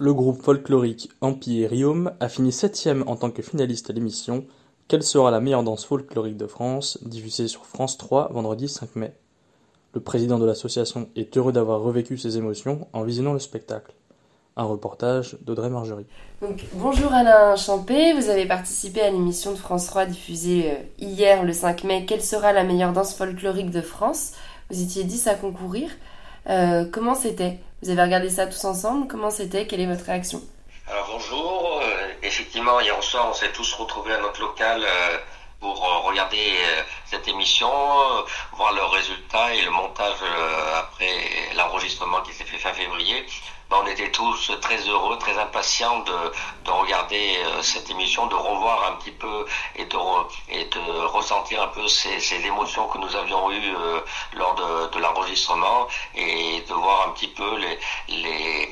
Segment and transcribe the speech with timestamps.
[0.00, 4.44] Le groupe folklorique Empire Riom a fini septième en tant que finaliste à l'émission
[4.86, 6.98] Quelle sera la meilleure danse folklorique de France?
[7.02, 9.12] diffusée sur France 3 vendredi 5 mai.
[9.94, 13.92] Le président de l'association est heureux d'avoir revécu ses émotions en visionnant le spectacle.
[14.56, 16.06] Un reportage d'Audrey Margerie.
[16.74, 21.52] Bonjour Alain Champé, vous avez participé à l'émission de France 3 diffusée euh, hier le
[21.52, 24.34] 5 mai Quelle sera la meilleure danse folklorique de France?
[24.70, 25.90] Vous étiez 10 à concourir.
[26.48, 27.58] Euh, comment c'était?
[27.82, 29.06] Vous avez regardé ça tous ensemble?
[29.06, 29.66] Comment c'était?
[29.66, 30.40] Quelle est votre réaction?
[30.88, 35.18] Alors bonjour, euh, effectivement hier soir on s'est tous retrouvés à notre local euh,
[35.60, 36.54] pour regarder
[37.04, 37.68] cette émission,
[38.52, 40.14] voir le résultat et le montage
[40.78, 41.10] après
[41.56, 43.26] l'enregistrement qui s'est fait fin février.
[43.70, 46.32] Ben, on était tous très heureux, très impatients de,
[46.64, 50.80] de regarder euh, cette émission, de revoir un petit peu et de, re- et de
[51.04, 54.00] ressentir un peu ces, ces émotions que nous avions eues euh,
[54.32, 58.70] lors de, de l'enregistrement et de voir un petit peu les, les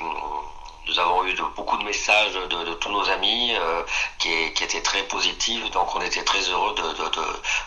[0.87, 3.81] nous avons eu beaucoup de messages de, tous nos amis euh,
[4.19, 4.29] qui,
[4.63, 6.73] étaient très positifs, donc on était très heureux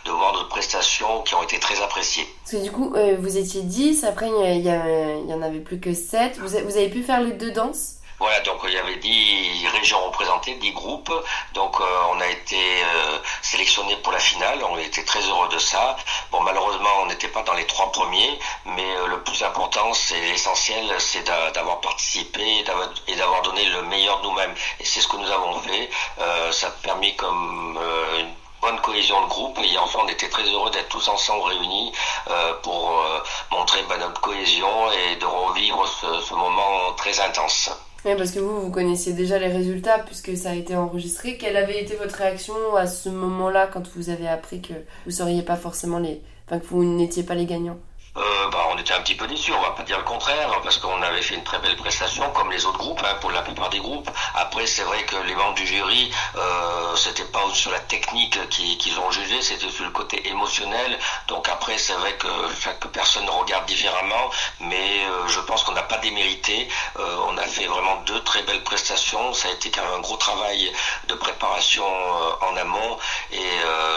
[0.04, 2.26] de, voir nos prestations qui ont été très appréciées.
[2.42, 5.94] Parce que du coup, euh, vous étiez 10, après il y, en avait plus que
[5.94, 6.38] 7.
[6.38, 7.99] Vous, a- vous avez pu faire les deux danses?
[8.20, 11.10] Voilà, donc il y avait 10 régions représentées, 10 groupes.
[11.54, 15.58] Donc euh, on a été euh, sélectionnés pour la finale, on était très heureux de
[15.58, 15.96] ça.
[16.30, 20.20] Bon, malheureusement, on n'était pas dans les trois premiers, mais euh, le plus important, c'est
[20.20, 24.54] l'essentiel, c'est d'a- d'avoir participé et d'avoir- et d'avoir donné le meilleur de nous-mêmes.
[24.80, 25.88] Et c'est ce que nous avons fait.
[26.18, 30.28] Euh, ça a permis comme euh, une bonne cohésion de groupe et enfin on était
[30.28, 31.92] très heureux d'être tous ensemble réunis
[32.28, 33.18] euh, pour euh,
[33.50, 37.70] montrer bah, notre cohésion et de revivre ce, ce moment très intense.
[38.04, 41.36] Oui, parce que vous, vous connaissiez déjà les résultats puisque ça a été enregistré.
[41.36, 44.72] Quelle avait été votre réaction à ce moment-là quand vous avez appris que
[45.04, 46.22] vous seriez pas forcément les...
[46.46, 47.78] Enfin, que vous n'étiez pas les gagnants?
[48.16, 48.59] Euh, bah,
[48.92, 51.44] un petit peu déçus, on va pas dire le contraire, parce qu'on avait fait une
[51.44, 54.10] très belle prestation, comme les autres groupes, hein, pour la plupart des groupes.
[54.34, 58.76] Après, c'est vrai que les membres du jury, euh, c'était pas sur la technique qui-
[58.78, 60.98] qu'ils ont jugé, c'était sur le côté émotionnel.
[61.28, 62.28] Donc après, c'est vrai que
[62.60, 64.30] chaque personne regarde différemment,
[64.60, 66.68] mais euh, je pense qu'on n'a pas démérité.
[66.98, 69.32] Euh, on a fait vraiment deux très belles prestations.
[69.34, 70.72] Ça a été quand même un gros travail
[71.08, 72.98] de préparation euh, en amont,
[73.32, 73.38] et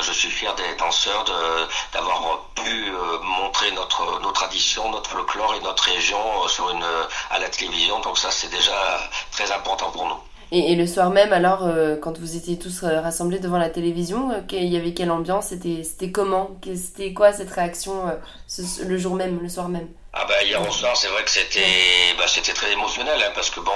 [0.02, 1.24] je suis fier des danseurs
[1.94, 6.84] d'avoir pu montrer notre nos traditions, notre folklore et notre région euh, sur une
[7.32, 8.00] à la télévision.
[8.02, 8.72] Donc ça, c'est déjà
[9.32, 10.18] très important pour nous.
[10.56, 14.30] Et, le soir même, alors, euh, quand vous étiez tous euh, rassemblés devant la télévision,
[14.30, 15.48] euh, qu'il y avait quelle ambiance?
[15.48, 16.52] C'était comment?
[16.76, 19.88] C'était quoi cette réaction euh, le jour même, le soir même?
[20.16, 23.50] Ah bah hier au soir, c'est vrai que c'était bah, c'était très émotionnel hein, parce
[23.50, 23.72] que bon,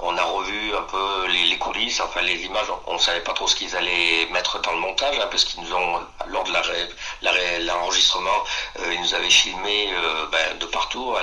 [0.00, 2.68] on, on a revu un peu les, les coulisses, enfin les images.
[2.86, 5.60] On, on savait pas trop ce qu'ils allaient mettre dans le montage hein, parce qu'ils
[5.62, 6.62] nous ont lors de la
[7.20, 8.44] la l'enregistrement,
[8.78, 11.14] euh, ils nous avaient filmé euh, ben, de partout.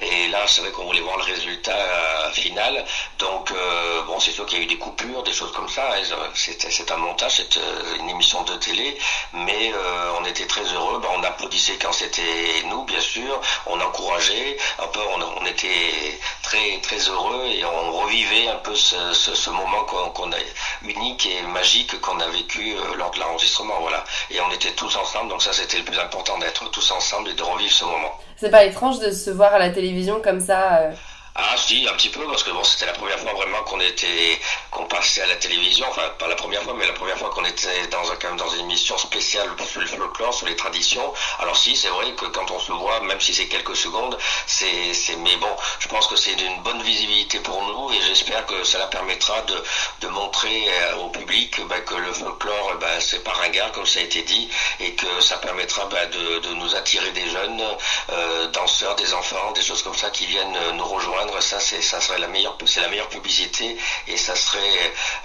[0.00, 2.84] Et là, c'est vrai qu'on voulait voir le résultat euh, final.
[3.20, 5.92] Donc euh, bon, c'est sûr qu'il y a eu des coupures, des choses comme ça.
[5.94, 6.02] hein.
[6.34, 7.56] C'était c'est un montage, c'est
[8.00, 8.98] une émission de télé,
[9.32, 10.98] mais euh, on était très heureux.
[10.98, 13.40] Ben, on applaudissait quand c'était nous, bien sûr.
[13.66, 13.78] On.
[14.78, 15.00] Un peu,
[15.40, 20.36] on, était très très heureux et on revivait un peu ce, ce, moment qu'on a
[20.82, 23.80] unique et magique qu'on a vécu euh, lors de l'enregistrement.
[23.80, 24.04] Voilà.
[24.30, 27.34] Et on était tous ensemble, donc ça c'était le plus important d'être tous ensemble et
[27.34, 28.18] de revivre ce moment.
[28.36, 30.92] C'est pas étrange de se voir à la télévision comme ça euh,
[31.34, 34.38] Ah si, un petit peu, parce que bon, c'était la première fois vraiment qu'on était,
[34.70, 37.44] qu'on passait à la télévision, enfin pas la première fois, mais la première fois qu'on
[37.46, 41.14] était dans un, quand même dans une émission spéciale sur le folklore, sur les traditions.
[41.38, 44.92] Alors si, c'est vrai que quand on se voit, même si c'est quelques secondes, c'est,
[44.92, 48.62] c'est, mais bon, je pense que c'est d'une bonne visibilité pour nous et j'espère que
[48.64, 49.64] ça la permettra de,
[50.00, 54.00] de montrer euh, au public bah, que le folklore, bah, c'est pas ringard comme ça
[54.00, 57.62] a été dit et que ça permettra bah, de, de nous attirer des jeunes
[58.10, 61.21] euh, danseurs, des enfants, des choses comme ça qui viennent nous rejoindre.
[61.40, 62.56] Ça, c'est, serait la meilleure,
[63.08, 63.76] publicité
[64.08, 64.58] et ça serait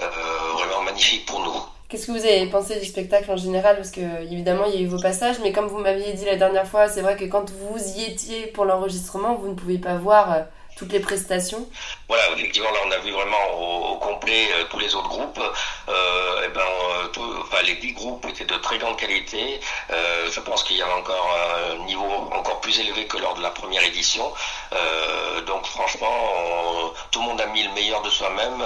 [0.02, 0.10] euh,
[0.54, 1.62] vraiment magnifique pour nous.
[1.90, 3.78] Qu'est-ce que vous avez pensé du spectacle en général?
[3.78, 6.36] Parce que évidemment il y a eu vos passages, mais comme vous m'aviez dit la
[6.36, 9.96] dernière fois, c'est vrai que quand vous y étiez pour l'enregistrement, vous ne pouvez pas
[9.96, 10.42] voir euh,
[10.78, 11.68] toutes les prestations
[12.08, 15.42] Voilà, effectivement, là on a vu vraiment au, complet euh, tous les autres groupes.
[15.90, 19.60] Euh, et eh ben, euh, enfin, les dix groupes étaient de très grande qualité.
[19.92, 21.36] Euh, je pense qu'il y avait encore
[21.72, 24.32] un niveau encore plus élevé que lors de la première édition.
[24.74, 28.64] Euh, donc franchement, tout le monde a mis le meilleur de soi-même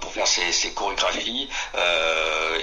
[0.00, 1.48] pour faire ses, chorégraphies.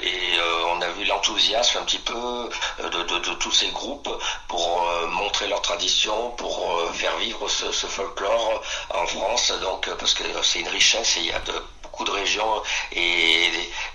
[0.04, 2.50] et on a vu l'enthousiasme un petit peu
[2.84, 4.10] de, tous ces groupes
[4.48, 8.62] pour montrer leur tradition, pour faire vivre ce folklore
[8.94, 11.42] en France, donc parce que c'est une richesse et il y a
[11.84, 12.62] beaucoup de régions
[12.92, 13.50] et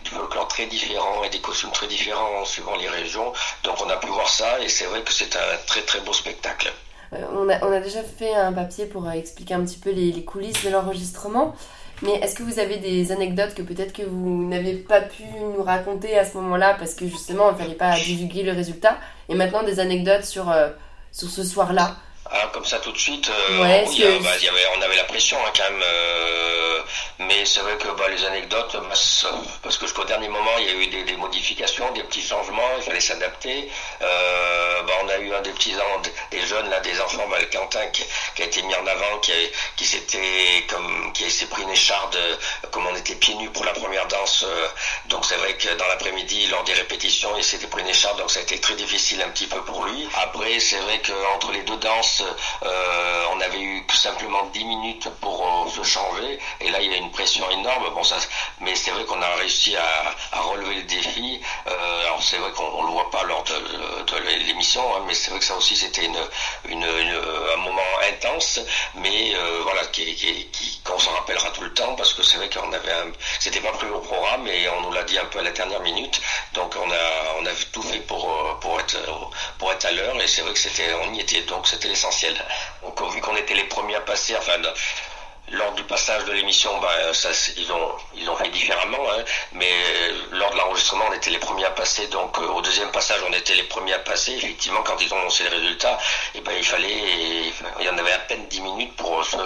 [0.04, 3.32] du folklore très différent et des costumes très différents suivant les régions.
[3.64, 6.12] Donc on a pu voir ça et c'est vrai que c'est un très très beau
[6.12, 6.72] spectacle.
[7.14, 10.64] Euh, on, a, déjà fait un papier pour euh, expliquer un petit peu les, coulisses
[10.64, 11.54] de l'enregistrement.
[12.00, 15.62] Mais est-ce que vous avez des anecdotes que peut-être que vous n'avez pas pu nous
[15.62, 18.96] raconter à ce moment-là parce que justement il ne fallait pas divulguer le résultat?
[19.28, 20.70] Et maintenant des anecdotes sur, euh,
[21.12, 21.96] sur ce soir-là
[22.52, 25.64] comme ça tout de suite, euh, bah, y avait, on avait la pression hein, quand
[25.64, 25.82] même.
[25.82, 26.82] Euh,
[27.18, 28.94] mais c'est vrai que bah, les anecdotes, bah,
[29.62, 32.68] parce que jusqu'au dernier moment, il y a eu des, des, modifications, des petits changements,
[32.78, 33.68] il fallait s'adapter.
[34.00, 35.74] Euh, on a eu un des petits
[36.30, 38.02] des jeunes là, des enfants, le Quentin qui,
[38.34, 39.32] qui, a été mis en avant, qui,
[39.76, 42.16] qui s'était comme qui s'est pris une écharde,
[42.70, 44.44] comme on était pieds nus pour la première danse.
[45.06, 48.30] Donc c'est vrai que dans l'après-midi, lors des répétitions, il s'était pris une écharde, donc
[48.30, 50.08] ça a été très difficile un petit peu pour lui.
[50.22, 52.21] Après, c'est vrai qu'entre les deux danses
[52.62, 56.94] euh, on avait eu simplement 10 minutes pour euh, se changer, et là il y
[56.94, 57.90] a une pression énorme.
[57.94, 58.16] Bon, ça,
[58.60, 61.40] mais c'est vrai qu'on a réussi à, relever le défi.
[61.66, 63.52] Euh, alors c'est vrai qu'on le voit pas lors de,
[64.46, 68.60] l'émission, hein, mais c'est vrai que ça aussi c'était un moment intense,
[68.94, 72.72] mais voilà, qui, qui, qu'on s'en rappellera tout le temps parce que c'est vrai qu'on
[72.72, 72.92] avait,
[73.40, 75.80] c'était pas prévu au programme et on nous l'a dit un peu à la dernière
[75.80, 76.20] minute,
[76.54, 78.96] donc on a, on a tout fait pour pour être
[79.58, 82.34] pour être à l'heure et c'est vrai que c'était, on y était, donc c'était l'essentiel
[82.82, 84.60] donc vu qu'on était les premiers à passer, enfin
[85.50, 86.70] lors du passage de l'émission,
[87.12, 89.22] ça, ils ont ils ont fait différemment, hein.
[89.52, 92.06] mais euh, lors de l'enregistrement, on était les premiers à passer.
[92.06, 94.32] Donc euh, au deuxième passage, on était les premiers à passer.
[94.32, 95.98] Effectivement, quand ils ont annoncé les résultats,
[96.34, 99.36] et eh ben il fallait, il y en avait à peine 10 minutes pour se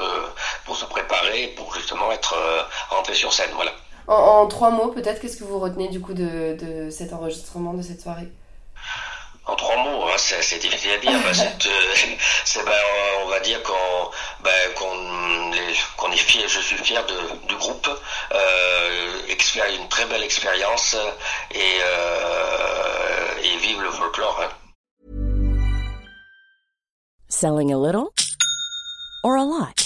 [0.64, 3.72] pour se préparer, pour justement être euh, rentré sur scène, voilà.
[4.08, 7.82] En, trois mots, peut-être, qu'est-ce que vous retenez du coup de, de cet enregistrement, de
[7.82, 8.28] cette soirée?
[9.76, 11.12] Mots, hein, c'est difficile à dire.
[12.44, 12.72] c'est, ben,
[13.22, 14.10] on va dire qu'on,
[14.42, 17.88] ben, qu'on, est fier, je suis fier de, du groupe,
[18.32, 19.06] euh,
[19.74, 20.96] une très belle expérience
[21.54, 24.40] et, euh, et vive le folklore.
[24.42, 24.50] Hein.
[27.28, 28.12] Selling a little
[29.24, 29.85] or a lot?